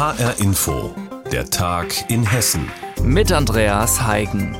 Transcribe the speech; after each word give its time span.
HR 0.00 0.40
Info, 0.40 0.94
der 1.30 1.50
Tag 1.50 2.10
in 2.10 2.24
Hessen. 2.24 2.66
Mit 3.02 3.30
Andreas 3.32 4.00
Heigen. 4.00 4.56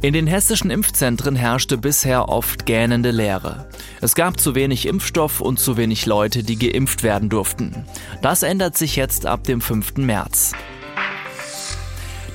In 0.00 0.14
den 0.14 0.26
hessischen 0.26 0.70
Impfzentren 0.70 1.36
herrschte 1.36 1.76
bisher 1.76 2.30
oft 2.30 2.64
gähnende 2.64 3.10
Leere. 3.10 3.68
Es 4.00 4.14
gab 4.14 4.40
zu 4.40 4.54
wenig 4.54 4.86
Impfstoff 4.86 5.42
und 5.42 5.60
zu 5.60 5.76
wenig 5.76 6.06
Leute, 6.06 6.44
die 6.44 6.58
geimpft 6.58 7.02
werden 7.02 7.28
durften. 7.28 7.84
Das 8.22 8.42
ändert 8.42 8.74
sich 8.78 8.96
jetzt 8.96 9.26
ab 9.26 9.44
dem 9.44 9.60
5. 9.60 9.98
März. 9.98 10.52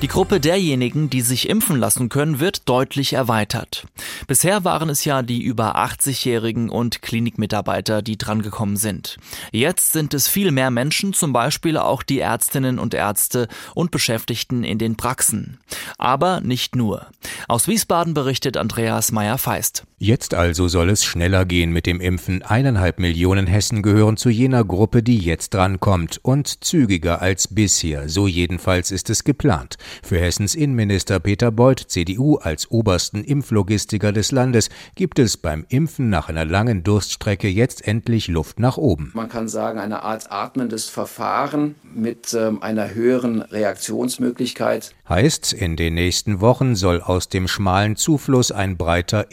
Die 0.04 0.08
Gruppe 0.08 0.38
derjenigen, 0.38 1.08
die 1.08 1.22
sich 1.22 1.48
impfen 1.48 1.78
lassen 1.78 2.10
können, 2.10 2.38
wird 2.38 2.68
deutlich 2.68 3.14
erweitert. 3.14 3.86
Bisher 4.26 4.62
waren 4.62 4.90
es 4.90 5.06
ja 5.06 5.22
die 5.22 5.42
über 5.42 5.76
80-Jährigen 5.78 6.68
und 6.68 7.00
Klinikmitarbeiter, 7.00 8.02
die 8.02 8.18
drangekommen 8.18 8.76
sind. 8.76 9.16
Jetzt 9.50 9.92
sind 9.92 10.12
es 10.12 10.28
viel 10.28 10.50
mehr 10.50 10.70
Menschen, 10.70 11.14
zum 11.14 11.32
Beispiel 11.32 11.78
auch 11.78 12.02
die 12.02 12.18
Ärztinnen 12.18 12.78
und 12.78 12.92
Ärzte 12.92 13.48
und 13.74 13.92
Beschäftigten 13.92 14.62
in 14.62 14.76
den 14.76 14.98
Praxen. 14.98 15.56
Aber 15.96 16.42
nicht 16.42 16.76
nur. 16.76 17.06
Aus 17.48 17.66
Wiesbaden 17.66 18.12
berichtet 18.12 18.58
Andreas 18.58 19.10
Meyer-Feist. 19.10 19.84
Jetzt 20.04 20.34
also 20.34 20.68
soll 20.68 20.90
es 20.90 21.02
schneller 21.02 21.46
gehen 21.46 21.72
mit 21.72 21.86
dem 21.86 21.98
Impfen. 21.98 22.42
Eineinhalb 22.42 22.98
Millionen 22.98 23.46
Hessen 23.46 23.80
gehören 23.80 24.18
zu 24.18 24.28
jener 24.28 24.62
Gruppe, 24.62 25.02
die 25.02 25.16
jetzt 25.16 25.54
drankommt. 25.54 26.20
Und 26.22 26.62
zügiger 26.62 27.22
als 27.22 27.48
bisher. 27.48 28.10
So 28.10 28.26
jedenfalls 28.26 28.90
ist 28.90 29.08
es 29.08 29.24
geplant. 29.24 29.76
Für 30.02 30.18
Hessens 30.18 30.54
Innenminister 30.54 31.20
Peter 31.20 31.50
Beuth, 31.50 31.86
CDU, 31.88 32.36
als 32.36 32.70
obersten 32.70 33.24
Impflogistiker 33.24 34.12
des 34.12 34.30
Landes, 34.30 34.68
gibt 34.94 35.18
es 35.18 35.38
beim 35.38 35.64
Impfen 35.70 36.10
nach 36.10 36.28
einer 36.28 36.44
langen 36.44 36.82
Durststrecke 36.82 37.48
jetzt 37.48 37.88
endlich 37.88 38.28
Luft 38.28 38.60
nach 38.60 38.76
oben. 38.76 39.10
Man 39.14 39.30
kann 39.30 39.48
sagen, 39.48 39.78
eine 39.78 40.02
Art 40.02 40.30
atmendes 40.30 40.90
Verfahren 40.90 41.76
mit 41.94 42.34
ähm, 42.34 42.62
einer 42.62 42.94
höheren 42.94 43.40
Reaktionsmöglichkeit. 43.40 44.94
Heißt, 45.08 45.54
in 45.54 45.76
den 45.76 45.94
nächsten 45.94 46.42
Wochen 46.42 46.76
soll 46.76 47.00
aus 47.00 47.30
dem 47.30 47.48
schmalen 47.48 47.96
Zufluss 47.96 48.52
ein 48.52 48.76
breiter 48.76 49.32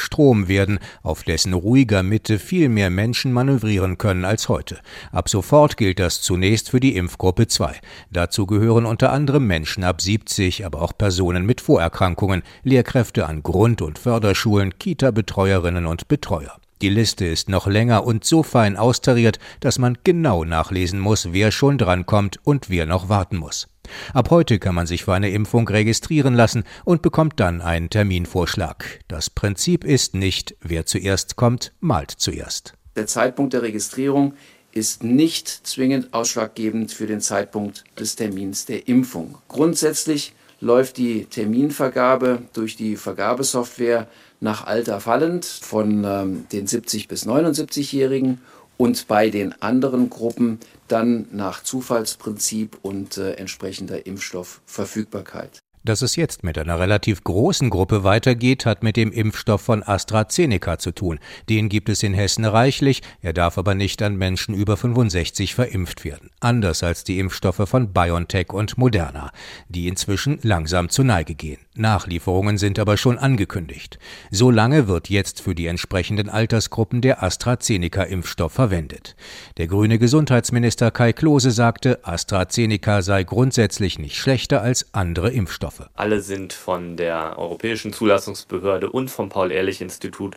Impfstoffstrom 0.00 0.48
werden, 0.48 0.78
auf 1.02 1.22
dessen 1.22 1.52
ruhiger 1.52 2.02
Mitte 2.02 2.38
viel 2.38 2.68
mehr 2.68 2.90
Menschen 2.90 3.32
manövrieren 3.32 3.98
können 3.98 4.24
als 4.24 4.48
heute. 4.48 4.78
Ab 5.12 5.28
sofort 5.28 5.76
gilt 5.76 5.98
das 5.98 6.22
zunächst 6.22 6.70
für 6.70 6.80
die 6.80 6.96
Impfgruppe 6.96 7.46
2. 7.46 7.78
Dazu 8.10 8.46
gehören 8.46 8.86
unter 8.86 9.12
anderem 9.12 9.46
Menschen 9.46 9.84
ab 9.84 10.00
70, 10.00 10.64
aber 10.64 10.80
auch 10.80 10.96
Personen 10.96 11.44
mit 11.44 11.60
Vorerkrankungen, 11.60 12.42
Lehrkräfte 12.62 13.26
an 13.26 13.42
Grund- 13.42 13.82
und 13.82 13.98
Förderschulen, 13.98 14.78
Kita-Betreuerinnen 14.78 15.86
und 15.86 16.08
Betreuer. 16.08 16.56
Die 16.80 16.88
Liste 16.88 17.26
ist 17.26 17.50
noch 17.50 17.66
länger 17.66 18.04
und 18.04 18.24
so 18.24 18.42
fein 18.42 18.78
austariert, 18.78 19.38
dass 19.60 19.78
man 19.78 19.98
genau 20.02 20.44
nachlesen 20.44 20.98
muss, 20.98 21.32
wer 21.32 21.50
schon 21.52 21.76
drankommt 21.76 22.38
und 22.42 22.70
wer 22.70 22.86
noch 22.86 23.10
warten 23.10 23.36
muss. 23.36 23.68
Ab 24.14 24.30
heute 24.30 24.58
kann 24.58 24.74
man 24.74 24.86
sich 24.86 25.04
für 25.04 25.14
eine 25.14 25.30
Impfung 25.30 25.68
registrieren 25.68 26.34
lassen 26.34 26.64
und 26.84 27.02
bekommt 27.02 27.40
dann 27.40 27.60
einen 27.60 27.90
Terminvorschlag. 27.90 29.00
Das 29.08 29.30
Prinzip 29.30 29.84
ist 29.84 30.14
nicht, 30.14 30.56
wer 30.60 30.86
zuerst 30.86 31.36
kommt, 31.36 31.72
malt 31.80 32.10
zuerst. 32.10 32.74
Der 32.96 33.06
Zeitpunkt 33.06 33.52
der 33.52 33.62
Registrierung 33.62 34.34
ist 34.72 35.02
nicht 35.02 35.48
zwingend 35.48 36.14
ausschlaggebend 36.14 36.92
für 36.92 37.06
den 37.06 37.20
Zeitpunkt 37.20 37.84
des 37.98 38.16
Termins 38.16 38.66
der 38.66 38.88
Impfung. 38.88 39.38
Grundsätzlich 39.48 40.32
läuft 40.60 40.98
die 40.98 41.24
Terminvergabe 41.24 42.42
durch 42.52 42.76
die 42.76 42.96
Vergabesoftware 42.96 44.06
nach 44.40 44.66
Alter 44.66 45.00
fallend 45.00 45.44
von 45.44 46.04
ähm, 46.04 46.46
den 46.52 46.66
70 46.66 47.08
bis 47.08 47.26
79-Jährigen 47.26 48.40
und 48.80 49.08
bei 49.08 49.28
den 49.28 49.52
anderen 49.60 50.08
Gruppen 50.08 50.58
dann 50.88 51.26
nach 51.32 51.62
Zufallsprinzip 51.62 52.78
und 52.80 53.18
äh, 53.18 53.34
entsprechender 53.34 54.06
Impfstoffverfügbarkeit. 54.06 55.60
Dass 55.82 56.02
es 56.02 56.14
jetzt 56.14 56.44
mit 56.44 56.58
einer 56.58 56.78
relativ 56.78 57.24
großen 57.24 57.70
Gruppe 57.70 58.04
weitergeht, 58.04 58.66
hat 58.66 58.82
mit 58.82 58.98
dem 58.98 59.10
Impfstoff 59.12 59.62
von 59.62 59.82
AstraZeneca 59.82 60.78
zu 60.78 60.92
tun. 60.92 61.18
Den 61.48 61.70
gibt 61.70 61.88
es 61.88 62.02
in 62.02 62.12
Hessen 62.12 62.44
reichlich, 62.44 63.00
er 63.22 63.32
darf 63.32 63.56
aber 63.56 63.74
nicht 63.74 64.02
an 64.02 64.16
Menschen 64.16 64.54
über 64.54 64.76
65 64.76 65.54
verimpft 65.54 66.04
werden. 66.04 66.28
Anders 66.40 66.82
als 66.82 67.02
die 67.04 67.18
Impfstoffe 67.18 67.66
von 67.66 67.94
BioNTech 67.94 68.52
und 68.52 68.76
Moderna, 68.76 69.32
die 69.70 69.88
inzwischen 69.88 70.38
langsam 70.42 70.90
zur 70.90 71.06
Neige 71.06 71.34
gehen. 71.34 71.60
Nachlieferungen 71.74 72.58
sind 72.58 72.78
aber 72.78 72.98
schon 72.98 73.16
angekündigt. 73.16 73.98
So 74.30 74.50
lange 74.50 74.86
wird 74.86 75.08
jetzt 75.08 75.40
für 75.40 75.54
die 75.54 75.66
entsprechenden 75.66 76.28
Altersgruppen 76.28 77.00
der 77.00 77.22
AstraZeneca-Impfstoff 77.22 78.52
verwendet. 78.52 79.16
Der 79.56 79.66
grüne 79.66 79.98
Gesundheitsminister 79.98 80.90
Kai 80.90 81.14
Klose 81.14 81.52
sagte, 81.52 82.00
AstraZeneca 82.02 83.00
sei 83.00 83.24
grundsätzlich 83.24 83.98
nicht 83.98 84.16
schlechter 84.16 84.60
als 84.60 84.92
andere 84.92 85.30
Impfstoffe. 85.30 85.69
Impfstoffe. 85.70 85.90
Alle 85.94 86.20
sind 86.20 86.52
von 86.52 86.96
der 86.96 87.38
Europäischen 87.38 87.92
Zulassungsbehörde 87.92 88.90
und 88.90 89.10
vom 89.10 89.28
Paul-Ehrlich-Institut 89.28 90.36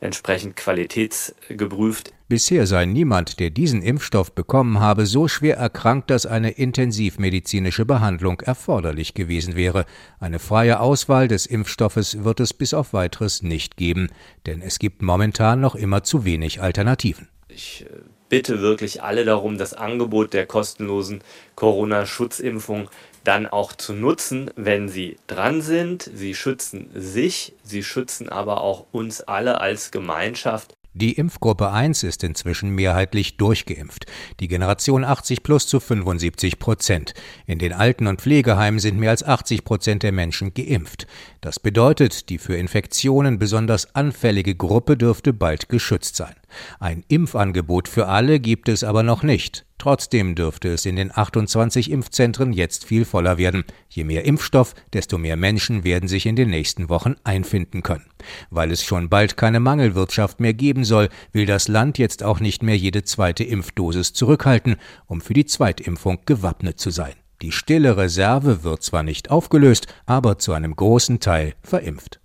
entsprechend 0.00 0.56
qualitätsgeprüft. 0.56 2.12
Bisher 2.28 2.66
sei 2.66 2.86
niemand, 2.86 3.40
der 3.40 3.50
diesen 3.50 3.82
Impfstoff 3.82 4.32
bekommen 4.32 4.80
habe, 4.80 5.04
so 5.04 5.28
schwer 5.28 5.56
erkrankt, 5.56 6.10
dass 6.10 6.26
eine 6.26 6.52
intensivmedizinische 6.52 7.84
Behandlung 7.84 8.40
erforderlich 8.40 9.14
gewesen 9.14 9.56
wäre. 9.56 9.84
Eine 10.20 10.38
freie 10.38 10.80
Auswahl 10.80 11.28
des 11.28 11.46
Impfstoffes 11.46 12.24
wird 12.24 12.40
es 12.40 12.54
bis 12.54 12.72
auf 12.72 12.92
weiteres 12.92 13.42
nicht 13.42 13.76
geben, 13.76 14.08
denn 14.46 14.62
es 14.62 14.78
gibt 14.78 15.02
momentan 15.02 15.60
noch 15.60 15.74
immer 15.74 16.02
zu 16.02 16.24
wenig 16.24 16.62
Alternativen. 16.62 17.28
Ich 17.48 17.84
äh, 17.84 18.00
bitte 18.28 18.60
wirklich 18.60 19.02
alle 19.02 19.24
darum, 19.24 19.58
das 19.58 19.74
Angebot 19.74 20.32
der 20.32 20.46
kostenlosen 20.46 21.20
Corona-Schutzimpfung 21.56 22.88
dann 23.24 23.46
auch 23.46 23.72
zu 23.72 23.92
nutzen, 23.92 24.50
wenn 24.56 24.88
sie 24.88 25.16
dran 25.26 25.60
sind. 25.60 26.10
Sie 26.14 26.34
schützen 26.34 26.90
sich, 26.94 27.54
sie 27.62 27.82
schützen 27.82 28.28
aber 28.28 28.60
auch 28.62 28.86
uns 28.92 29.20
alle 29.20 29.60
als 29.60 29.90
Gemeinschaft. 29.90 30.74
Die 30.92 31.12
Impfgruppe 31.12 31.70
1 31.70 32.02
ist 32.02 32.24
inzwischen 32.24 32.70
mehrheitlich 32.70 33.36
durchgeimpft, 33.36 34.06
die 34.40 34.48
Generation 34.48 35.04
80 35.04 35.44
plus 35.44 35.68
zu 35.68 35.78
75 35.78 36.58
Prozent. 36.58 37.14
In 37.46 37.60
den 37.60 37.72
Alten- 37.72 38.08
und 38.08 38.20
Pflegeheimen 38.20 38.80
sind 38.80 38.98
mehr 38.98 39.10
als 39.10 39.22
80 39.22 39.62
Prozent 39.62 40.02
der 40.02 40.10
Menschen 40.10 40.52
geimpft. 40.52 41.06
Das 41.42 41.60
bedeutet, 41.60 42.28
die 42.28 42.38
für 42.38 42.56
Infektionen 42.56 43.38
besonders 43.38 43.94
anfällige 43.94 44.56
Gruppe 44.56 44.96
dürfte 44.96 45.32
bald 45.32 45.68
geschützt 45.68 46.16
sein. 46.16 46.34
Ein 46.78 47.04
Impfangebot 47.08 47.88
für 47.88 48.06
alle 48.06 48.40
gibt 48.40 48.68
es 48.68 48.84
aber 48.84 49.02
noch 49.02 49.22
nicht. 49.22 49.66
Trotzdem 49.80 50.34
dürfte 50.34 50.68
es 50.68 50.84
in 50.84 50.96
den 50.96 51.10
28 51.10 51.90
Impfzentren 51.90 52.52
jetzt 52.52 52.84
viel 52.84 53.06
voller 53.06 53.38
werden. 53.38 53.64
Je 53.88 54.04
mehr 54.04 54.26
Impfstoff, 54.26 54.74
desto 54.92 55.16
mehr 55.16 55.36
Menschen 55.36 55.84
werden 55.84 56.06
sich 56.06 56.26
in 56.26 56.36
den 56.36 56.50
nächsten 56.50 56.90
Wochen 56.90 57.14
einfinden 57.24 57.82
können. 57.82 58.04
Weil 58.50 58.72
es 58.72 58.84
schon 58.84 59.08
bald 59.08 59.38
keine 59.38 59.58
Mangelwirtschaft 59.58 60.38
mehr 60.38 60.52
geben 60.52 60.84
soll, 60.84 61.08
will 61.32 61.46
das 61.46 61.66
Land 61.66 61.96
jetzt 61.96 62.22
auch 62.22 62.40
nicht 62.40 62.62
mehr 62.62 62.76
jede 62.76 63.04
zweite 63.04 63.42
Impfdosis 63.42 64.12
zurückhalten, 64.12 64.76
um 65.06 65.22
für 65.22 65.32
die 65.32 65.46
Zweitimpfung 65.46 66.18
gewappnet 66.26 66.78
zu 66.78 66.90
sein. 66.90 67.14
Die 67.40 67.52
stille 67.52 67.96
Reserve 67.96 68.64
wird 68.64 68.82
zwar 68.82 69.02
nicht 69.02 69.30
aufgelöst, 69.30 69.86
aber 70.04 70.38
zu 70.38 70.52
einem 70.52 70.76
großen 70.76 71.20
Teil 71.20 71.54
verimpft. 71.62 72.19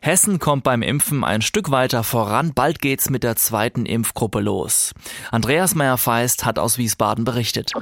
Hessen 0.00 0.38
kommt 0.38 0.64
beim 0.64 0.82
Impfen 0.82 1.24
ein 1.24 1.42
Stück 1.42 1.70
weiter 1.70 2.02
voran. 2.02 2.52
Bald 2.54 2.80
geht's 2.80 3.10
mit 3.10 3.22
der 3.22 3.36
zweiten 3.36 3.86
Impfgruppe 3.86 4.40
los. 4.40 4.92
Andreas 5.30 5.74
Meyer-Feist 5.74 6.44
hat 6.44 6.58
aus 6.58 6.78
Wiesbaden 6.78 7.24
berichtet. 7.24 7.72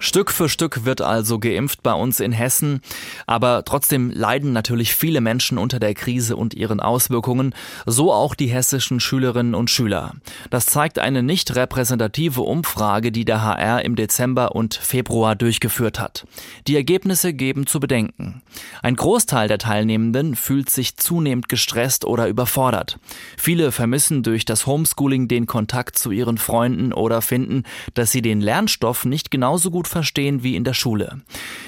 Stück 0.00 0.30
für 0.30 0.48
Stück 0.48 0.84
wird 0.84 1.00
also 1.00 1.40
geimpft 1.40 1.82
bei 1.82 1.92
uns 1.92 2.20
in 2.20 2.30
Hessen, 2.30 2.82
aber 3.26 3.64
trotzdem 3.64 4.10
leiden 4.10 4.52
natürlich 4.52 4.94
viele 4.94 5.20
Menschen 5.20 5.58
unter 5.58 5.80
der 5.80 5.94
Krise 5.94 6.36
und 6.36 6.54
ihren 6.54 6.78
Auswirkungen, 6.78 7.52
so 7.84 8.12
auch 8.12 8.36
die 8.36 8.46
hessischen 8.46 9.00
Schülerinnen 9.00 9.56
und 9.56 9.70
Schüler. 9.70 10.14
Das 10.50 10.66
zeigt 10.66 11.00
eine 11.00 11.24
nicht 11.24 11.56
repräsentative 11.56 12.42
Umfrage, 12.42 13.10
die 13.10 13.24
der 13.24 13.42
HR 13.42 13.84
im 13.84 13.96
Dezember 13.96 14.54
und 14.54 14.74
Februar 14.74 15.34
durchgeführt 15.34 15.98
hat. 15.98 16.26
Die 16.68 16.76
Ergebnisse 16.76 17.34
geben 17.34 17.66
zu 17.66 17.80
bedenken. 17.80 18.42
Ein 18.82 18.94
Großteil 18.94 19.48
der 19.48 19.58
Teilnehmenden 19.58 20.36
fühlt 20.36 20.70
sich 20.70 20.96
zunehmend 20.96 21.48
gestresst 21.48 22.04
oder 22.04 22.28
überfordert. 22.28 23.00
Viele 23.36 23.72
vermissen 23.72 24.22
durch 24.22 24.44
das 24.44 24.66
Homeschooling 24.66 25.26
den 25.26 25.46
Kontakt 25.46 25.98
zu 25.98 26.12
ihren 26.12 26.38
Freunden 26.38 26.92
oder 26.92 27.20
finden, 27.20 27.64
dass 27.94 28.12
sie 28.12 28.22
den 28.22 28.40
Lernstoff 28.40 29.04
nicht 29.04 29.32
genauso 29.32 29.72
gut 29.72 29.87
verstehen 29.88 30.42
wie 30.42 30.56
in 30.56 30.64
der 30.64 30.74
Schule. 30.74 31.20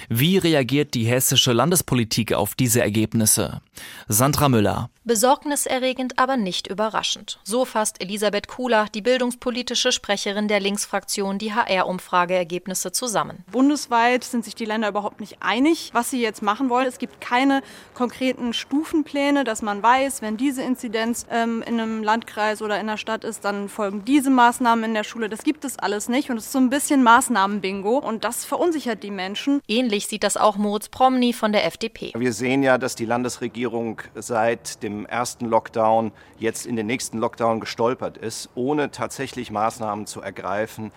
Wie 0.09 0.39
reagiert 0.39 0.95
die 0.95 1.05
hessische 1.05 1.53
Landespolitik 1.53 2.33
auf 2.33 2.55
diese 2.55 2.81
Ergebnisse? 2.81 3.61
Sandra 4.09 4.49
Müller. 4.49 4.91
Besorgniserregend, 5.05 6.19
aber 6.19 6.37
nicht 6.37 6.67
überraschend. 6.67 7.41
So 7.43 7.65
fasst 7.65 8.01
Elisabeth 8.03 8.49
Kuhler, 8.49 8.87
die 8.95 9.01
bildungspolitische 9.01 9.93
Sprecherin 9.93 10.47
der 10.47 10.61
Linksfraktion, 10.61 11.39
die 11.39 11.55
HR-Umfrageergebnisse 11.55 12.93
zusammen. 12.93 13.45
Bundesweit 13.51 14.25
sind 14.25 14.45
sich 14.45 14.55
die 14.55 14.67
Länder 14.67 14.89
überhaupt 14.89 15.21
nicht 15.21 15.39
einig, 15.41 15.91
was 15.95 16.11
sie 16.11 16.21
jetzt 16.21 16.43
machen 16.43 16.69
wollen. 16.69 16.87
Es 16.87 16.99
gibt 16.99 17.21
keine 17.21 17.63
konkreten 17.95 18.53
Stufenpläne, 18.53 19.45
dass 19.45 19.63
man 19.63 19.83
weiß, 19.83 20.23
wenn 20.23 20.37
diese 20.37 20.63
Inzidenz 20.63 21.27
ähm, 21.31 21.63
in 21.63 21.81
einem 21.81 22.03
Landkreis 22.03 22.61
oder 22.61 22.75
in 22.75 22.89
einer 22.89 22.99
Stadt 22.99 23.25
ist, 23.25 23.45
dann 23.45 23.69
folgen 23.69 24.05
diese 24.05 24.31
Maßnahmen 24.31 24.85
in 24.85 24.95
der 24.95 25.05
Schule. 25.05 25.29
Das 25.29 25.45
gibt 25.45 25.65
es 25.65 25.79
alles 25.79 26.09
nicht 26.09 26.31
und 26.31 26.37
es 26.37 26.47
ist 26.47 26.53
so 26.53 26.59
ein 26.59 26.71
bisschen 26.71 27.03
Maßnahmenbingo 27.03 27.99
und 28.11 28.25
das 28.25 28.45
verunsichert 28.45 29.05
die 29.05 29.11
Menschen. 29.13 29.61
Ähnlich 29.69 30.09
sieht 30.09 30.25
das 30.25 30.37
auch 30.37 30.57
Moritz 30.57 30.89
Promny 30.89 31.33
von 31.33 31.53
der 31.53 31.65
FDP. 31.65 32.13
Wir 32.17 32.33
sehen 32.33 32.63
ja, 32.65 32.77
dass 32.77 32.97
die 32.97 33.05
Landesregierung 33.05 34.03
seit 34.17 34.83
dem 34.83 35.07
ersten 35.07 35.47
Lockdown 35.47 36.11
jetzt 36.39 36.67
in 36.67 36.75
den 36.75 36.87
nächsten 36.87 37.19
Lockdown 37.19 37.61
gestolpert 37.61 38.19
ist, 38.19 38.51
ohne 38.57 38.91
tatsächlich 38.91 39.53
Maßnahmen 39.53 40.07
zu 40.07 40.21
ergreifen, 40.21 40.91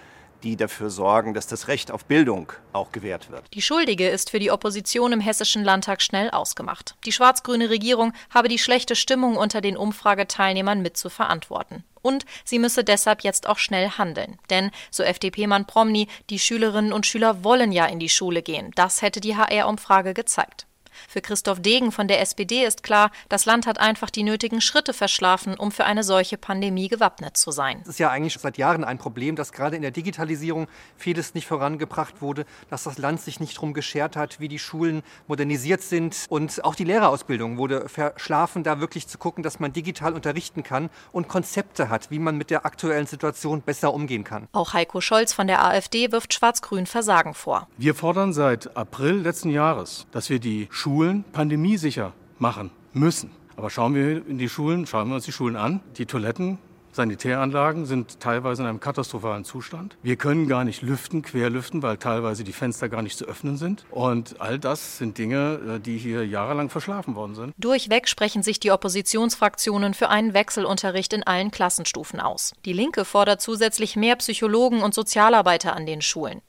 die 0.44 0.56
dafür 0.57 0.90
sorgen, 0.90 1.34
dass 1.34 1.48
das 1.48 1.68
Recht 1.68 1.92
auf 1.92 2.06
Bildung 2.06 2.51
auch 2.74 2.92
gewährt 2.92 3.31
wird. 3.31 3.45
Die 3.54 3.62
Schuldige 3.62 4.10
ist 4.10 4.30
für 4.30 4.40
die 4.40 4.51
Opposition 4.51 5.13
im 5.13 5.19
Hessischen 5.19 5.63
Landtag 5.63 6.01
schnell 6.01 6.30
ausgemacht. 6.30 6.95
Die 7.06 7.12
schwarz-grüne 7.12 7.69
Regierung 7.69 8.13
habe 8.30 8.50
die 8.50 8.60
schlechte 8.60 8.95
Stimmung 8.95 9.38
unter 9.38 9.62
den 9.62 9.78
Umfrageteilnehmern 9.78 10.81
mit 10.81 10.98
zu 10.98 11.10
verantworten. 11.10 11.84
Und 12.01 12.25
sie 12.44 12.60
müsse 12.60 12.84
deshalb 12.84 13.24
jetzt 13.24 13.48
auch 13.48 13.57
schnell 13.57 13.92
handeln. 13.92 14.38
Denn, 14.50 14.72
so 14.92 15.04
FDP-Mann 15.04 15.66
Promny, 15.66 16.07
die 16.30 16.40
Schülerinnen 16.40 16.92
und 16.92 17.06
Schüler 17.06 17.44
wollen 17.44 17.72
ja 17.72 17.86
in 17.86 18.00
die 18.00 18.10
Schule 18.10 18.42
gehen. 18.42 18.72
Das 18.75 19.01
hätte 19.01 19.22
die 19.22 19.38
HR-Umfrage 19.38 20.13
gezeigt. 20.13 20.68
Für 21.07 21.22
Christoph 21.22 21.62
Degen 21.62 21.92
von 21.92 22.07
der 22.07 22.22
SPD 22.22 22.66
ist 22.66 22.84
klar, 22.84 23.12
das 23.30 23.45
Land 23.45 23.68
hat 23.68 23.80
einfach 23.80 24.10
die 24.10 24.24
nötigen 24.24 24.62
Schritte 24.62 24.94
verschlafen, 24.94 25.56
um 25.57 25.72
für 25.72 25.86
eine 25.86 26.04
solche 26.04 26.38
Pandemie 26.38 26.88
gewappnet 26.88 27.38
zu 27.38 27.51
sein. 27.51 27.80
Es 27.84 27.90
ist 27.90 28.00
ja 28.00 28.10
eigentlich 28.10 28.38
seit 28.40 28.57
Jahren 28.57 28.84
ein 28.84 28.98
Problem, 28.98 29.36
dass 29.36 29.51
gerade 29.51 29.75
in 29.75 29.81
der 29.81 29.92
Digitalisierung 29.92 30.68
vieles 30.98 31.34
nicht 31.34 31.48
vorangebracht 31.48 32.22
wurde, 32.22 32.45
dass 32.69 32.84
das 32.84 32.98
Land 32.98 33.22
sich 33.22 33.40
nicht 33.40 33.57
darum 33.57 33.74
geschert 33.74 34.16
hat, 34.16 34.40
wie 34.40 34.48
die 34.48 34.60
Schulen 34.60 35.04
modernisiert 35.28 35.81
sind 35.81 36.25
und 36.30 36.63
auch 36.63 36.75
die 36.75 36.84
Lehrerausbildung 36.84 37.57
wurde 37.57 37.89
verschlafen, 37.89 38.63
da 38.63 38.80
wirklich 38.80 39.07
zu 39.07 39.18
gucken, 39.18 39.44
dass 39.44 39.60
man 39.60 39.74
digital 39.74 40.13
unterrichten 40.13 40.63
kann 40.63 40.89
und 41.12 41.28
Konzepte 41.28 41.89
hat, 41.89 42.12
wie 42.12 42.19
man 42.19 42.38
mit 42.38 42.50
der 42.50 42.66
aktuellen 42.66 43.06
Situation 43.06 43.62
besser 43.62 43.94
umgehen 43.94 44.24
kann. 44.24 44.48
Auch 44.51 44.74
Heiko 44.74 45.01
Scholz 45.01 45.34
von 45.34 45.48
der 45.48 45.63
AfD 45.63 46.12
wirft 46.12 46.34
Schwarz-Grün 46.34 46.86
Versagen 46.86 47.34
vor. 47.34 47.68
Wir 47.78 47.96
fordern 47.96 48.34
seit 48.34 48.75
April 48.75 49.22
letzten 49.22 49.50
Jahres, 49.50 50.07
dass 50.12 50.30
wir 50.30 50.39
die 50.39 50.68
Schulen 50.83 51.24
pandemiesicher 51.31 52.12
machen 52.39 52.69
müssen. 52.91 53.31
Aber 53.56 53.69
schauen 53.69 53.95
wir 53.95 54.27
in 54.27 54.38
die 54.38 54.50
Schulen, 54.50 54.85
schauen 54.85 55.07
wir 55.07 55.15
uns 55.15 55.24
die 55.24 55.31
Schulen 55.31 55.56
an. 55.56 55.80
Die 55.97 56.06
Toiletten, 56.06 56.57
Sanitäranlagen 56.91 57.85
sind 57.85 58.19
teilweise 58.19 58.63
in 58.63 58.68
einem 58.68 58.81
katastrophalen 58.81 59.45
Zustand. 59.45 59.95
Wir 60.03 60.18
können 60.18 60.45
gar 60.45 60.65
nicht 60.65 60.81
lüften, 60.81 61.21
querlüften, 61.21 61.83
weil 61.83 61.95
teilweise 61.95 62.44
die 62.44 62.51
Fenster 62.51 62.89
gar 62.89 63.01
nicht 63.01 63.18
zu 63.18 63.24
öffnen 63.24 63.56
sind. 63.56 63.85
Und 63.91 64.41
all 64.41 64.59
das 64.59 64.97
sind 64.97 65.18
Dinge, 65.18 65.77
äh, 65.77 65.80
die 65.80 65.97
hier 65.97 66.27
jahrelang 66.27 66.69
verschlafen 66.69 67.15
worden 67.15 67.36
sind. 67.36 67.53
Durchweg 67.57 68.09
sprechen 68.09 68.44
sich 68.44 68.59
die 68.59 68.71
Oppositionsfraktionen 68.71 69.94
für 69.94 70.09
einen 70.09 70.33
Wechselunterricht 70.33 71.13
in 71.13 71.24
allen 71.24 71.50
Klassenstufen 71.50 72.19
aus. 72.19 72.51
Die 72.65 72.74
Linke 72.74 73.06
fordert 73.06 73.41
zusätzlich 73.41 73.95
mehr 73.95 74.18
Psychologen 74.18 74.81
und 74.81 74.94
Sozialarbeiter 74.94 75.77
an 75.77 75.86
den 75.86 76.01
Schulen. 76.01 76.41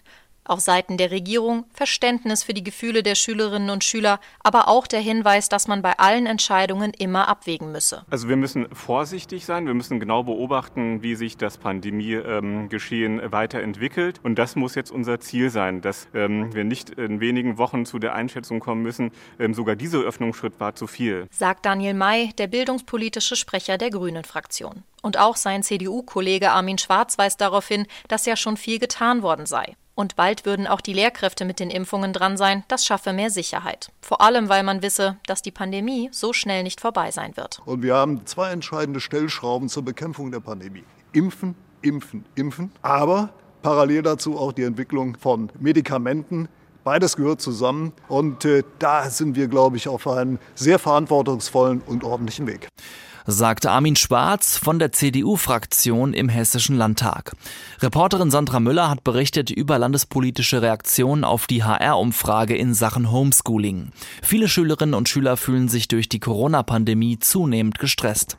Auf 0.44 0.61
Seiten 0.61 0.96
der 0.96 1.11
Regierung 1.11 1.64
Verständnis 1.73 2.43
für 2.43 2.52
die 2.52 2.62
Gefühle 2.62 3.02
der 3.02 3.14
Schülerinnen 3.14 3.70
und 3.70 3.82
Schüler, 3.82 4.20
aber 4.43 4.69
auch 4.69 4.87
der 4.87 5.00
Hinweis, 5.00 5.49
dass 5.49 5.69
man 5.69 5.81
bei 5.81 5.99
allen 5.99 6.26
Entscheidungen 6.26 6.93
immer 6.93 7.29
abwägen 7.29 7.73
müsse. 7.73 8.05
Also 8.11 8.29
wir 8.29 8.37
müssen 8.37 8.67
vorsichtig 8.75 9.46
sein, 9.46 9.67
wir 9.67 9.75
müssen 9.75 10.00
genau 10.00 10.23
beobachten, 10.23 11.02
wie 11.02 11.14
sich 11.14 11.37
das 11.37 11.56
Pandemiegeschehen 11.58 13.20
ähm, 13.20 13.32
weiterentwickelt. 13.32 14.20
Und 14.23 14.38
das 14.38 14.55
muss 14.56 14.75
jetzt 14.75 14.91
unser 14.91 15.19
Ziel 15.20 15.50
sein, 15.50 15.81
dass 15.81 16.08
ähm, 16.14 16.55
wir 16.55 16.64
nicht 16.64 16.90
in 16.90 17.20
wenigen 17.20 17.56
Wochen 17.58 17.87
zu 17.87 17.99
der 17.99 18.14
Einschätzung 18.14 18.61
kommen 18.61 18.82
müssen, 18.82 19.12
ähm, 19.38 19.55
sogar 19.55 19.76
dieser 19.76 20.00
Öffnungsschritt 20.00 20.61
war 20.61 20.75
zu 20.75 20.87
viel. 20.87 21.26
Sagt 21.31 21.64
Daniel 21.64 21.94
May, 21.94 22.32
der 22.38 22.49
bildungspolitische 22.49 23.37
Sprecher 23.37 23.79
der 23.79 23.90
Grünen-Fraktion. 23.90 24.82
Und 25.02 25.19
auch 25.19 25.37
sein 25.37 25.62
CDU-Kollege 25.62 26.50
Armin 26.50 26.79
Schwarz 26.79 27.19
weist 27.19 27.40
darauf 27.40 27.69
hin, 27.69 27.87
dass 28.08 28.26
ja 28.26 28.37
schon 28.37 28.56
viel 28.56 28.79
getan 28.79 29.23
worden 29.23 29.47
sei. 29.47 29.76
Und 29.94 30.17
bald 30.17 30.44
würden 30.44 30.67
auch 30.67 30.81
die 30.81 30.93
Lehrkräfte 30.93 31.44
mit 31.44 31.61
den 31.61 31.70
Impfungen 31.70 32.12
dran 32.12 32.37
sein. 32.37 32.64
Das 32.69 32.85
schaffe 32.85 33.12
mehr 33.12 33.31
Sicherheit. 33.31 33.91
Vor 34.00 34.20
allem, 34.20 34.49
weil 34.49 34.62
man 34.64 34.82
wisse, 34.82 35.17
dass 35.26 35.43
die 35.43 35.52
Pandemie 35.52 36.08
so 36.12 36.32
schnell 36.32 36.62
nicht 36.62 36.81
vorbei 36.81 37.11
sein 37.11 37.37
wird. 37.37 37.61
Und 37.64 37.82
wir 37.82 37.94
haben 37.94 38.26
zwei 38.26 38.50
entscheidende 38.50 39.00
Stellschrauben 39.00 39.69
zur 39.69 39.85
Bekämpfung 39.85 40.32
der 40.32 40.41
Pandemie. 40.41 40.85
Impfen, 41.12 41.55
impfen, 41.82 42.25
impfen. 42.35 42.73
Aber 42.82 43.31
parallel 43.62 44.02
dazu 44.02 44.37
auch 44.37 44.52
die 44.52 44.64
Entwicklung 44.64 45.17
von 45.17 45.50
Medikamenten. 45.61 46.49
Beides 46.82 47.17
gehört 47.17 47.40
zusammen 47.40 47.93
und 48.08 48.44
äh, 48.44 48.62
da 48.79 49.08
sind 49.08 49.37
wir, 49.37 49.49
glaube 49.49 49.79
ich, 49.79 49.88
auf 49.88 50.06
einem 50.06 50.38
sehr 50.55 50.79
verantwortungsvollen 50.79 51.81
und 51.87 52.05
ordentlichen 52.05 52.47
Weg 52.47 52.69
sagte 53.26 53.71
Armin 53.71 53.97
Schwarz 53.97 54.56
von 54.56 54.79
der 54.79 54.93
CDU-Fraktion 54.93 56.12
im 56.12 56.29
Hessischen 56.29 56.76
Landtag. 56.76 57.32
Reporterin 57.81 58.31
Sandra 58.31 58.61
Müller 58.61 58.91
hat 58.91 59.05
berichtet 59.05 59.50
über 59.50 59.79
landespolitische 59.79 60.62
Reaktionen 60.62 61.25
auf 61.25 61.47
die 61.47 61.65
HR-Umfrage 61.65 62.56
in 62.56 62.75
Sachen 62.75 63.11
Homeschooling. 63.11 63.91
Viele 64.23 64.49
Schülerinnen 64.49 64.94
und 64.94 65.09
Schüler 65.09 65.37
fühlen 65.37 65.69
sich 65.69 65.88
durch 65.88 66.09
die 66.09 66.21
Corona-Pandemie 66.21 67.19
zunehmend 67.19 67.79
gestresst. 67.79 68.37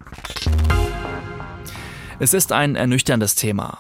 Es 2.20 2.34
ist 2.34 2.52
ein 2.52 2.76
ernüchterndes 2.76 3.36
Thema. 3.36 3.80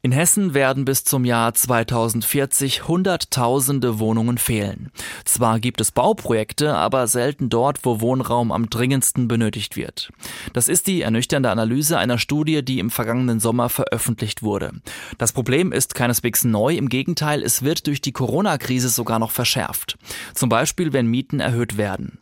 In 0.00 0.12
Hessen 0.12 0.54
werden 0.54 0.84
bis 0.84 1.02
zum 1.02 1.24
Jahr 1.24 1.54
2040 1.54 2.86
Hunderttausende 2.86 3.98
Wohnungen 3.98 4.38
fehlen. 4.38 4.92
Zwar 5.24 5.58
gibt 5.58 5.80
es 5.80 5.90
Bauprojekte, 5.90 6.76
aber 6.76 7.08
selten 7.08 7.48
dort, 7.48 7.84
wo 7.84 8.00
Wohnraum 8.00 8.52
am 8.52 8.70
dringendsten 8.70 9.26
benötigt 9.26 9.74
wird. 9.74 10.12
Das 10.52 10.68
ist 10.68 10.86
die 10.86 11.02
ernüchternde 11.02 11.50
Analyse 11.50 11.98
einer 11.98 12.18
Studie, 12.18 12.64
die 12.64 12.78
im 12.78 12.90
vergangenen 12.90 13.40
Sommer 13.40 13.68
veröffentlicht 13.68 14.44
wurde. 14.44 14.70
Das 15.18 15.32
Problem 15.32 15.72
ist 15.72 15.96
keineswegs 15.96 16.44
neu, 16.44 16.76
im 16.76 16.88
Gegenteil, 16.88 17.42
es 17.42 17.62
wird 17.62 17.88
durch 17.88 18.00
die 18.00 18.12
Corona-Krise 18.12 18.90
sogar 18.90 19.18
noch 19.18 19.32
verschärft. 19.32 19.98
Zum 20.32 20.48
Beispiel, 20.48 20.92
wenn 20.92 21.08
Mieten 21.08 21.40
erhöht 21.40 21.76
werden. 21.76 22.20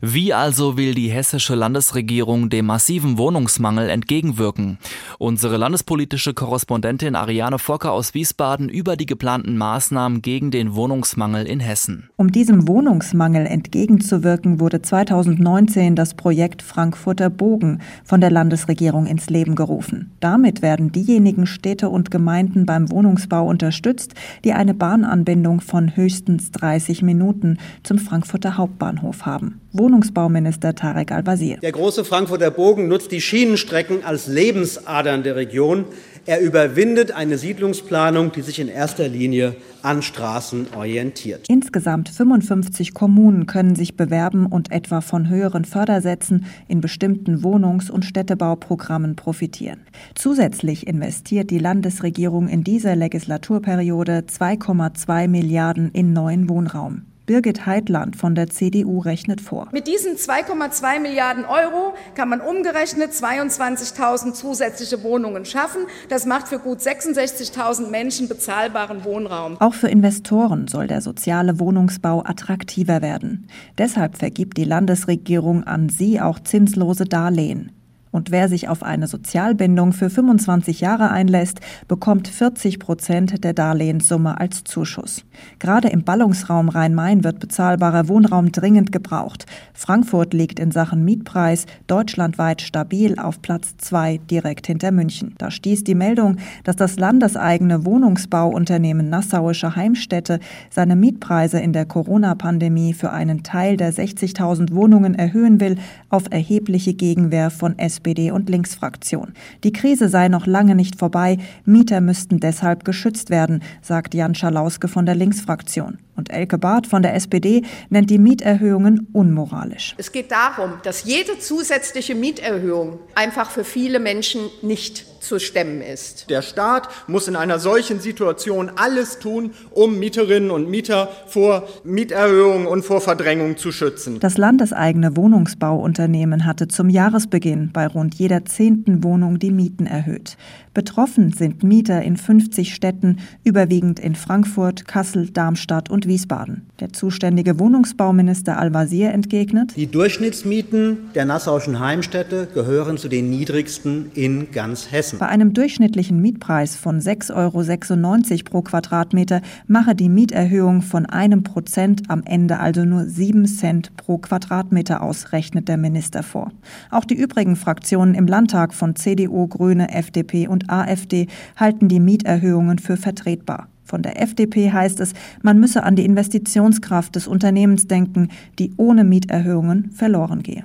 Wie 0.00 0.34
also 0.34 0.76
will 0.76 0.94
die 0.94 1.08
hessische 1.08 1.54
Landesregierung 1.54 2.50
dem 2.50 2.66
massiven 2.66 3.16
Wohnungsmangel 3.16 3.88
entgegenwirken? 3.88 4.78
Unsere 5.18 5.56
landespolitische 5.56 6.34
Korrespondentin 6.34 7.15
Ariane 7.16 7.58
Focker 7.58 7.92
aus 7.92 8.14
Wiesbaden 8.14 8.68
über 8.68 8.96
die 8.96 9.06
geplanten 9.06 9.56
Maßnahmen 9.56 10.22
gegen 10.22 10.50
den 10.50 10.74
Wohnungsmangel 10.74 11.46
in 11.46 11.60
Hessen. 11.60 12.10
Um 12.16 12.30
diesem 12.30 12.68
Wohnungsmangel 12.68 13.46
entgegenzuwirken, 13.46 14.60
wurde 14.60 14.82
2019 14.82 15.96
das 15.96 16.14
Projekt 16.14 16.62
Frankfurter 16.62 17.30
Bogen 17.30 17.80
von 18.04 18.20
der 18.20 18.30
Landesregierung 18.30 19.06
ins 19.06 19.30
Leben 19.30 19.54
gerufen. 19.54 20.12
Damit 20.20 20.62
werden 20.62 20.92
diejenigen 20.92 21.46
Städte 21.46 21.88
und 21.88 22.10
Gemeinden 22.10 22.66
beim 22.66 22.90
Wohnungsbau 22.90 23.46
unterstützt, 23.46 24.14
die 24.44 24.52
eine 24.52 24.74
Bahnanbindung 24.74 25.60
von 25.60 25.96
höchstens 25.96 26.50
30 26.52 27.02
Minuten 27.02 27.58
zum 27.82 27.98
Frankfurter 27.98 28.56
Hauptbahnhof 28.56 29.26
haben. 29.26 29.60
Wohnungsbauminister 29.72 30.74
Tarek 30.74 31.12
Al-Wazir. 31.12 31.58
Der 31.58 31.72
große 31.72 32.04
Frankfurter 32.04 32.50
Bogen 32.50 32.88
nutzt 32.88 33.12
die 33.12 33.20
Schienenstrecken 33.20 34.04
als 34.04 34.26
Lebensadern 34.26 35.22
der 35.22 35.36
Region. 35.36 35.84
Er 36.28 36.40
überwindet 36.40 37.12
eine 37.12 37.38
Siedlungsplanung, 37.38 38.32
die 38.32 38.42
sich 38.42 38.58
in 38.58 38.66
erster 38.66 39.06
Linie 39.06 39.54
an 39.82 40.02
Straßen 40.02 40.66
orientiert. 40.74 41.46
Insgesamt 41.48 42.08
55 42.08 42.94
Kommunen 42.94 43.46
können 43.46 43.76
sich 43.76 43.96
bewerben 43.96 44.46
und 44.46 44.72
etwa 44.72 45.02
von 45.02 45.28
höheren 45.28 45.64
Fördersätzen 45.64 46.46
in 46.66 46.80
bestimmten 46.80 47.44
Wohnungs- 47.44 47.90
und 47.90 48.04
Städtebauprogrammen 48.04 49.14
profitieren. 49.14 49.82
Zusätzlich 50.16 50.88
investiert 50.88 51.50
die 51.50 51.60
Landesregierung 51.60 52.48
in 52.48 52.64
dieser 52.64 52.96
Legislaturperiode 52.96 54.24
2,2 54.28 55.28
Milliarden 55.28 55.92
in 55.92 56.12
neuen 56.12 56.48
Wohnraum. 56.48 57.02
Birgit 57.26 57.66
Heitland 57.66 58.16
von 58.16 58.34
der 58.34 58.48
CDU 58.48 59.00
rechnet 59.00 59.40
vor. 59.40 59.68
Mit 59.72 59.86
diesen 59.86 60.14
2,2 60.14 61.00
Milliarden 61.00 61.44
Euro 61.44 61.94
kann 62.14 62.28
man 62.28 62.40
umgerechnet 62.40 63.10
22.000 63.12 64.32
zusätzliche 64.32 65.02
Wohnungen 65.02 65.44
schaffen. 65.44 65.82
Das 66.08 66.24
macht 66.24 66.48
für 66.48 66.58
gut 66.58 66.78
66.000 66.78 67.90
Menschen 67.90 68.28
bezahlbaren 68.28 69.04
Wohnraum. 69.04 69.60
Auch 69.60 69.74
für 69.74 69.88
Investoren 69.88 70.68
soll 70.68 70.86
der 70.86 71.00
soziale 71.00 71.58
Wohnungsbau 71.58 72.24
attraktiver 72.24 73.02
werden. 73.02 73.48
Deshalb 73.76 74.16
vergibt 74.16 74.56
die 74.56 74.64
Landesregierung 74.64 75.64
an 75.64 75.88
sie 75.88 76.20
auch 76.20 76.38
zinslose 76.38 77.04
Darlehen. 77.04 77.75
Und 78.16 78.30
wer 78.30 78.48
sich 78.48 78.70
auf 78.70 78.82
eine 78.82 79.08
Sozialbindung 79.08 79.92
für 79.92 80.08
25 80.08 80.80
Jahre 80.80 81.10
einlässt, 81.10 81.60
bekommt 81.86 82.28
40 82.28 82.78
Prozent 82.78 83.44
der 83.44 83.52
Darlehenssumme 83.52 84.40
als 84.40 84.64
Zuschuss. 84.64 85.22
Gerade 85.58 85.88
im 85.88 86.02
Ballungsraum 86.02 86.70
Rhein-Main 86.70 87.24
wird 87.24 87.40
bezahlbarer 87.40 88.08
Wohnraum 88.08 88.52
dringend 88.52 88.90
gebraucht. 88.90 89.44
Frankfurt 89.74 90.32
liegt 90.32 90.58
in 90.58 90.70
Sachen 90.70 91.04
Mietpreis 91.04 91.66
deutschlandweit 91.88 92.62
stabil 92.62 93.18
auf 93.18 93.42
Platz 93.42 93.76
zwei 93.76 94.18
direkt 94.30 94.66
hinter 94.66 94.92
München. 94.92 95.34
Da 95.36 95.50
stieß 95.50 95.84
die 95.84 95.94
Meldung, 95.94 96.38
dass 96.64 96.76
das 96.76 96.98
landeseigene 96.98 97.84
Wohnungsbauunternehmen 97.84 99.10
Nassauische 99.10 99.76
Heimstätte 99.76 100.40
seine 100.70 100.96
Mietpreise 100.96 101.60
in 101.60 101.74
der 101.74 101.84
Corona-Pandemie 101.84 102.94
für 102.94 103.12
einen 103.12 103.42
Teil 103.42 103.76
der 103.76 103.92
60.000 103.92 104.72
Wohnungen 104.72 105.14
erhöhen 105.14 105.60
will, 105.60 105.76
auf 106.08 106.24
erhebliche 106.30 106.94
Gegenwehr 106.94 107.50
von 107.50 107.78
SPD 108.06 108.30
und 108.30 108.48
Linksfraktion. 108.48 109.32
Die 109.64 109.72
Krise 109.72 110.08
sei 110.08 110.28
noch 110.28 110.46
lange 110.46 110.76
nicht 110.76 110.96
vorbei, 110.96 111.38
Mieter 111.64 112.00
müssten 112.00 112.38
deshalb 112.38 112.84
geschützt 112.84 113.30
werden, 113.30 113.62
sagt 113.82 114.14
Jan 114.14 114.34
Schalauske 114.34 114.86
von 114.86 115.06
der 115.06 115.16
Linksfraktion. 115.16 115.98
Und 116.16 116.30
Elke 116.30 116.58
Barth 116.58 116.86
von 116.86 117.02
der 117.02 117.14
SPD 117.14 117.62
nennt 117.90 118.10
die 118.10 118.18
Mieterhöhungen 118.18 119.08
unmoralisch. 119.12 119.94
Es 119.98 120.12
geht 120.12 120.32
darum, 120.32 120.74
dass 120.82 121.04
jede 121.04 121.38
zusätzliche 121.38 122.14
Mieterhöhung 122.14 122.98
einfach 123.14 123.50
für 123.50 123.64
viele 123.64 124.00
Menschen 124.00 124.40
nicht 124.62 125.06
zu 125.26 125.38
stemmen 125.38 125.82
ist. 125.82 126.30
Der 126.30 126.40
Staat 126.40 126.88
muss 127.08 127.28
in 127.28 127.36
einer 127.36 127.58
solchen 127.58 128.00
Situation 128.00 128.70
alles 128.76 129.18
tun, 129.18 129.50
um 129.72 129.98
Mieterinnen 129.98 130.50
und 130.50 130.70
Mieter 130.70 131.08
vor 131.26 131.68
Mieterhöhungen 131.84 132.66
und 132.66 132.84
vor 132.84 133.00
Verdrängung 133.00 133.56
zu 133.56 133.72
schützen. 133.72 134.20
Das 134.20 134.38
landeseigene 134.38 135.16
Wohnungsbauunternehmen 135.16 136.46
hatte 136.46 136.68
zum 136.68 136.88
Jahresbeginn 136.88 137.70
bei 137.72 137.86
rund 137.86 138.14
jeder 138.14 138.44
zehnten 138.44 139.02
Wohnung 139.02 139.38
die 139.38 139.50
Mieten 139.50 139.86
erhöht. 139.86 140.36
Betroffen 140.74 141.32
sind 141.32 141.62
Mieter 141.62 142.02
in 142.02 142.16
50 142.16 142.74
Städten, 142.74 143.18
überwiegend 143.44 143.98
in 143.98 144.14
Frankfurt, 144.14 144.86
Kassel, 144.86 145.30
Darmstadt 145.30 145.90
und 145.90 146.05
Wiesbaden. 146.06 146.66
Der 146.80 146.92
zuständige 146.92 147.58
Wohnungsbauminister 147.58 148.58
Al-Wazir 148.58 149.12
entgegnet, 149.12 149.76
Die 149.76 149.86
Durchschnittsmieten 149.86 150.98
der 151.14 151.24
nassauischen 151.24 151.80
Heimstätte 151.80 152.48
gehören 152.52 152.98
zu 152.98 153.08
den 153.08 153.30
niedrigsten 153.30 154.10
in 154.14 154.50
ganz 154.52 154.90
Hessen. 154.90 155.18
Bei 155.18 155.28
einem 155.28 155.52
durchschnittlichen 155.52 156.20
Mietpreis 156.20 156.76
von 156.76 157.00
6,96 157.00 157.34
Euro 157.34 158.44
pro 158.44 158.62
Quadratmeter 158.62 159.40
mache 159.66 159.94
die 159.94 160.08
Mieterhöhung 160.08 160.82
von 160.82 161.06
einem 161.06 161.42
Prozent 161.42 162.02
am 162.08 162.22
Ende 162.24 162.58
also 162.58 162.84
nur 162.84 163.04
7 163.04 163.46
Cent 163.46 163.96
pro 163.96 164.18
Quadratmeter 164.18 165.02
aus, 165.02 165.32
rechnet 165.32 165.68
der 165.68 165.76
Minister 165.76 166.22
vor. 166.22 166.52
Auch 166.90 167.04
die 167.04 167.14
übrigen 167.14 167.56
Fraktionen 167.56 168.14
im 168.14 168.26
Landtag 168.26 168.74
von 168.74 168.96
CDU, 168.96 169.46
Grüne, 169.46 169.90
FDP 169.90 170.48
und 170.48 170.70
AfD 170.70 171.26
halten 171.56 171.88
die 171.88 172.00
Mieterhöhungen 172.00 172.78
für 172.78 172.96
vertretbar. 172.96 173.68
Von 173.86 174.02
der 174.02 174.20
FDP 174.20 174.72
heißt 174.72 175.00
es, 175.00 175.14
man 175.42 175.58
müsse 175.58 175.84
an 175.84 175.96
die 175.96 176.04
Investitionskraft 176.04 177.14
des 177.14 177.26
Unternehmens 177.26 177.86
denken, 177.86 178.28
die 178.58 178.72
ohne 178.76 179.04
Mieterhöhungen 179.04 179.92
verloren 179.92 180.42
gehe. 180.42 180.64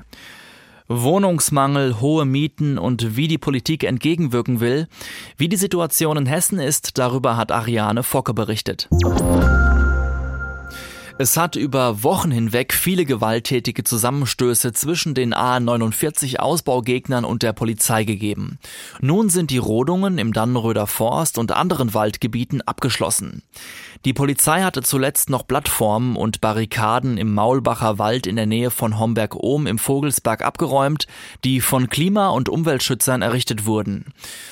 Wohnungsmangel, 0.88 2.01
hohe 2.01 2.25
Mieten 2.25 2.78
und 2.78 3.16
wie 3.16 3.28
die 3.28 3.38
Politik 3.38 3.84
entgegenwirken 3.84 4.60
will. 4.60 4.88
Wie 5.38 5.48
die 5.48 5.56
Situation 5.56 6.18
in 6.18 6.25
Hessen 6.25 6.60
ist, 6.60 6.98
darüber 6.98 7.38
hat 7.38 7.51
Ariane 7.51 8.04
Focke 8.04 8.34
berichtet. 8.34 8.90
Es 11.22 11.38
hat 11.38 11.56
über 11.56 12.01
Wochen 12.01 12.32
hinweg 12.32 12.74
viele 12.74 13.06
gewalttätige 13.06 13.84
Zusammenstöße 13.84 14.74
zwischen 14.74 15.13
den 15.13 15.36
A49 15.36 16.38
Ausbaugegnern 16.38 17.25
und 17.25 17.44
der 17.44 17.54
Polizei 17.54 18.06
gegeben. 18.06 18.58
Nun 19.01 19.30
sind 19.30 19.51
die 19.51 19.60
Rodungen 19.60 20.18
im 20.18 20.34
Dannenröder 20.34 20.88
Forst 20.88 21.38
und 21.38 21.51
anderen 21.51 21.94
Waldgebieten 21.94 22.63
abgeschlossen. 22.63 23.44
Die 24.04 24.13
Polizei 24.13 24.63
hatte 24.63 24.82
zuletzt 24.82 25.30
noch 25.30 25.46
Plattformen 25.46 26.16
und 26.16 26.42
Barrikaden 26.42 27.20
im 27.20 27.36
Maulbacher 27.36 28.00
Wald 28.00 28.25
in 28.25 28.36
der 28.36 28.48
Nähe 28.48 28.72
von 28.72 28.98
Homberg-Ohm 28.98 29.68
im 29.68 29.78
Vogelsberg 29.78 30.44
abgeräumt, 30.44 31.06
die 31.44 31.62
von 31.62 31.88
Klima- 31.88 32.30
und 32.30 32.50
Umweltschützern 32.50 33.22
errichtet 33.22 33.68
wurden. 33.68 34.06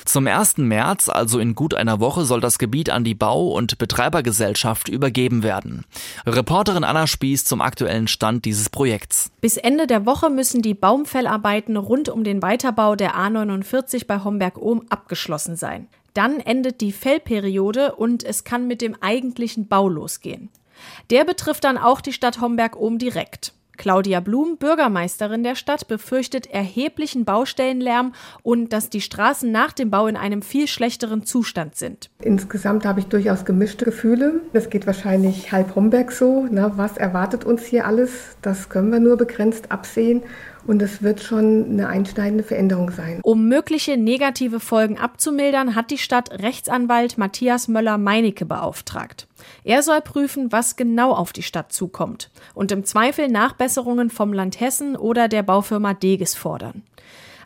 Zum 0.04 0.28
1. 0.28 0.58
März, 0.58 1.08
also 1.08 1.40
in 1.40 1.56
gut 1.56 1.74
einer 1.74 1.98
Woche, 1.98 2.24
soll 2.24 2.40
das 2.40 2.60
Gebiet 2.60 2.90
an 2.90 3.02
die 3.02 3.16
Bau- 3.16 3.48
und 3.48 3.76
Betreibergesellschaft 3.78 4.88
übergeben 4.88 5.42
werden. 5.42 5.84
Reporterin 6.60 6.84
Anna 6.84 7.06
Spieß 7.06 7.46
zum 7.46 7.62
aktuellen 7.62 8.06
Stand 8.06 8.44
dieses 8.44 8.68
Projekts. 8.68 9.30
Bis 9.40 9.56
Ende 9.56 9.86
der 9.86 10.04
Woche 10.04 10.28
müssen 10.28 10.60
die 10.60 10.74
Baumfellarbeiten 10.74 11.78
rund 11.78 12.10
um 12.10 12.22
den 12.22 12.42
Weiterbau 12.42 12.96
der 12.96 13.16
A49 13.16 14.06
bei 14.06 14.22
Homberg-Ohm 14.22 14.84
abgeschlossen 14.90 15.56
sein. 15.56 15.88
Dann 16.12 16.38
endet 16.38 16.82
die 16.82 16.92
Fellperiode 16.92 17.94
und 17.94 18.24
es 18.24 18.44
kann 18.44 18.66
mit 18.66 18.82
dem 18.82 18.94
eigentlichen 19.00 19.68
Bau 19.68 19.88
losgehen. 19.88 20.50
Der 21.08 21.24
betrifft 21.24 21.64
dann 21.64 21.78
auch 21.78 22.02
die 22.02 22.12
Stadt 22.12 22.42
Homberg-Ohm 22.42 22.98
direkt. 22.98 23.54
Claudia 23.80 24.20
Blum, 24.20 24.58
Bürgermeisterin 24.58 25.42
der 25.42 25.54
Stadt, 25.54 25.88
befürchtet 25.88 26.44
erheblichen 26.44 27.24
Baustellenlärm 27.24 28.12
und 28.42 28.74
dass 28.74 28.90
die 28.90 29.00
Straßen 29.00 29.50
nach 29.50 29.72
dem 29.72 29.88
Bau 29.88 30.06
in 30.06 30.18
einem 30.18 30.42
viel 30.42 30.66
schlechteren 30.66 31.24
Zustand 31.24 31.76
sind. 31.76 32.10
Insgesamt 32.20 32.84
habe 32.84 33.00
ich 33.00 33.06
durchaus 33.06 33.46
gemischte 33.46 33.86
Gefühle. 33.86 34.42
Das 34.52 34.68
geht 34.68 34.86
wahrscheinlich 34.86 35.50
halb 35.50 35.76
Homberg 35.76 36.12
so. 36.12 36.46
Na, 36.50 36.76
was 36.76 36.98
erwartet 36.98 37.46
uns 37.46 37.64
hier 37.64 37.86
alles? 37.86 38.36
Das 38.42 38.68
können 38.68 38.92
wir 38.92 39.00
nur 39.00 39.16
begrenzt 39.16 39.72
absehen. 39.72 40.24
Und 40.70 40.80
es 40.82 41.02
wird 41.02 41.20
schon 41.20 41.68
eine 41.68 41.88
einschneidende 41.88 42.44
Veränderung 42.44 42.92
sein. 42.92 43.18
Um 43.24 43.48
mögliche 43.48 43.96
negative 43.96 44.60
Folgen 44.60 44.98
abzumildern, 44.98 45.74
hat 45.74 45.90
die 45.90 45.98
Stadt 45.98 46.30
Rechtsanwalt 46.30 47.18
Matthias 47.18 47.66
Möller-Meinecke 47.66 48.44
beauftragt. 48.44 49.26
Er 49.64 49.82
soll 49.82 50.00
prüfen, 50.00 50.52
was 50.52 50.76
genau 50.76 51.10
auf 51.10 51.32
die 51.32 51.42
Stadt 51.42 51.72
zukommt 51.72 52.30
und 52.54 52.70
im 52.70 52.84
Zweifel 52.84 53.26
Nachbesserungen 53.26 54.10
vom 54.10 54.32
Land 54.32 54.60
Hessen 54.60 54.94
oder 54.94 55.26
der 55.26 55.42
Baufirma 55.42 55.92
Deges 55.92 56.36
fordern. 56.36 56.84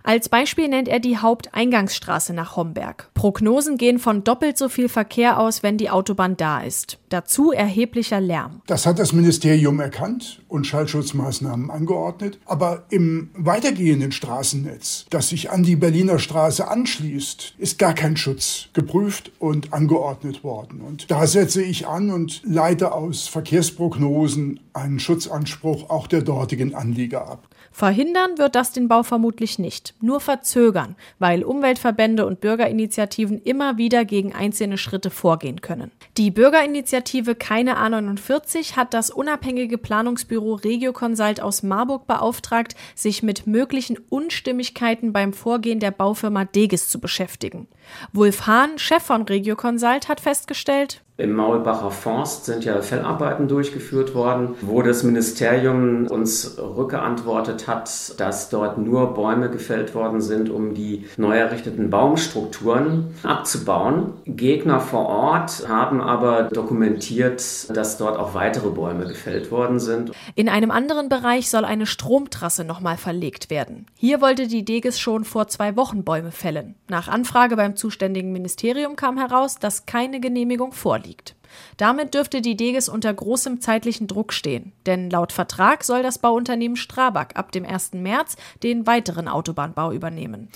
Als 0.02 0.28
Beispiel 0.28 0.68
nennt 0.68 0.86
er 0.86 1.00
die 1.00 1.16
Haupteingangsstraße 1.16 2.34
nach 2.34 2.56
Homberg. 2.56 3.08
Prognosen 3.14 3.78
gehen 3.78 3.98
von 3.98 4.22
doppelt 4.22 4.58
so 4.58 4.68
viel 4.68 4.90
Verkehr 4.90 5.40
aus, 5.40 5.62
wenn 5.62 5.78
die 5.78 5.88
Autobahn 5.88 6.36
da 6.36 6.60
ist. 6.60 6.98
Dazu 7.14 7.52
erheblicher 7.52 8.20
Lärm. 8.20 8.60
Das 8.66 8.86
hat 8.86 8.98
das 8.98 9.12
Ministerium 9.12 9.78
erkannt 9.78 10.42
und 10.48 10.66
Schallschutzmaßnahmen 10.66 11.70
angeordnet. 11.70 12.40
Aber 12.44 12.86
im 12.90 13.30
weitergehenden 13.34 14.10
Straßennetz, 14.10 15.06
das 15.10 15.28
sich 15.28 15.52
an 15.52 15.62
die 15.62 15.76
Berliner 15.76 16.18
Straße 16.18 16.66
anschließt, 16.66 17.54
ist 17.56 17.78
gar 17.78 17.94
kein 17.94 18.16
Schutz 18.16 18.66
geprüft 18.72 19.30
und 19.38 19.72
angeordnet 19.72 20.42
worden. 20.42 20.80
Und 20.80 21.08
da 21.08 21.28
setze 21.28 21.62
ich 21.62 21.86
an 21.86 22.10
und 22.10 22.42
leite 22.44 22.90
aus 22.90 23.28
Verkehrsprognosen 23.28 24.58
einen 24.72 24.98
Schutzanspruch 24.98 25.90
auch 25.90 26.08
der 26.08 26.22
dortigen 26.22 26.74
Anlieger 26.74 27.28
ab. 27.28 27.46
Verhindern 27.74 28.38
wird 28.38 28.54
das 28.54 28.70
den 28.70 28.86
Bau 28.86 29.02
vermutlich 29.02 29.58
nicht, 29.58 29.94
nur 30.00 30.20
verzögern, 30.20 30.94
weil 31.18 31.42
Umweltverbände 31.42 32.24
und 32.24 32.40
Bürgerinitiativen 32.40 33.42
immer 33.42 33.78
wieder 33.78 34.04
gegen 34.04 34.32
einzelne 34.32 34.78
Schritte 34.78 35.10
vorgehen 35.10 35.60
können. 35.60 35.90
Die 36.16 36.30
Bürgerinitiative 36.30 37.03
Keine 37.38 37.78
A49 37.78 38.76
hat 38.76 38.94
das 38.94 39.10
unabhängige 39.10 39.78
Planungsbüro 39.78 40.54
Regioconsult 40.54 41.40
aus 41.40 41.62
Marburg 41.62 42.06
beauftragt, 42.06 42.74
sich 42.94 43.22
mit 43.22 43.46
möglichen 43.46 43.98
Unstimmigkeiten 44.08 45.12
beim 45.12 45.32
Vorgehen 45.32 45.80
der 45.80 45.90
Baufirma 45.90 46.44
Deges 46.44 46.88
zu 46.88 47.00
beschäftigen. 47.00 47.68
Wolf 48.12 48.46
Hahn, 48.46 48.78
Chef 48.78 49.02
von 49.02 49.22
Regioconsult, 49.22 50.08
hat 50.08 50.20
festgestellt, 50.20 51.04
im 51.16 51.32
Maulbacher 51.32 51.92
Forst 51.92 52.44
sind 52.44 52.64
ja 52.64 52.82
Fellarbeiten 52.82 53.46
durchgeführt 53.46 54.16
worden, 54.16 54.56
wo 54.62 54.82
das 54.82 55.04
Ministerium 55.04 56.08
uns 56.08 56.58
rückgeantwortet 56.58 57.68
hat, 57.68 58.18
dass 58.18 58.48
dort 58.48 58.78
nur 58.78 59.14
Bäume 59.14 59.48
gefällt 59.48 59.94
worden 59.94 60.20
sind, 60.20 60.50
um 60.50 60.74
die 60.74 61.06
neu 61.16 61.36
errichteten 61.36 61.88
Baumstrukturen 61.88 63.14
abzubauen. 63.22 64.14
Gegner 64.26 64.80
vor 64.80 65.06
Ort 65.06 65.68
haben 65.68 66.00
aber 66.00 66.48
dokumentiert, 66.52 67.38
dass 67.76 67.96
dort 67.96 68.18
auch 68.18 68.34
weitere 68.34 68.70
Bäume 68.70 69.06
gefällt 69.06 69.52
worden 69.52 69.78
sind. 69.78 70.10
In 70.34 70.48
einem 70.48 70.72
anderen 70.72 71.08
Bereich 71.08 71.48
soll 71.48 71.64
eine 71.64 71.86
Stromtrasse 71.86 72.64
nochmal 72.64 72.96
verlegt 72.96 73.50
werden. 73.50 73.86
Hier 73.96 74.20
wollte 74.20 74.48
die 74.48 74.64
Deges 74.64 74.98
schon 74.98 75.22
vor 75.22 75.46
zwei 75.46 75.76
Wochen 75.76 76.02
Bäume 76.02 76.32
fällen. 76.32 76.74
Nach 76.88 77.06
Anfrage 77.06 77.54
beim 77.54 77.73
zuständigen 77.76 78.32
Ministerium 78.32 78.96
kam 78.96 79.18
heraus, 79.18 79.58
dass 79.58 79.86
keine 79.86 80.20
Genehmigung 80.20 80.72
vorliegt 80.72 81.14
liegt. 81.14 81.36
Damit 81.76 82.14
dürfte 82.14 82.40
die 82.40 82.56
Deges 82.56 82.88
unter 82.88 83.12
großem 83.14 83.60
zeitlichen 83.60 84.06
Druck 84.06 84.32
stehen, 84.32 84.72
denn 84.86 85.10
laut 85.10 85.32
Vertrag 85.32 85.84
soll 85.84 86.02
das 86.02 86.18
Bauunternehmen 86.18 86.76
Strabag 86.76 87.36
ab 87.36 87.52
dem 87.52 87.64
1. 87.64 87.92
März 87.94 88.36
den 88.62 88.86
weiteren 88.86 89.28
Autobahnbau 89.28 89.92
übernehmen. 89.92 90.48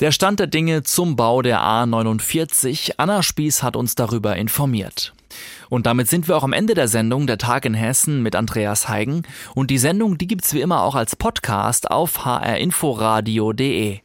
Der 0.00 0.12
Stand 0.12 0.38
der 0.38 0.46
Dinge 0.46 0.84
zum 0.84 1.16
Bau 1.16 1.42
der 1.42 1.60
A49. 1.60 2.92
Anna 2.98 3.24
Spieß 3.24 3.64
hat 3.64 3.74
uns 3.74 3.96
darüber 3.96 4.36
informiert. 4.36 5.12
Und 5.70 5.86
damit 5.86 6.08
sind 6.08 6.28
wir 6.28 6.36
auch 6.36 6.44
am 6.44 6.52
Ende 6.52 6.74
der 6.74 6.86
Sendung 6.86 7.26
Der 7.26 7.36
Tag 7.36 7.64
in 7.64 7.74
Hessen 7.74 8.22
mit 8.22 8.36
Andreas 8.36 8.88
Heigen. 8.88 9.24
Und 9.56 9.70
die 9.70 9.78
Sendung, 9.78 10.16
die 10.16 10.28
gibt's 10.28 10.54
wie 10.54 10.60
immer 10.60 10.82
auch 10.82 10.94
als 10.94 11.16
Podcast 11.16 11.90
auf 11.90 12.24
hrinforadio.de. 12.24 14.00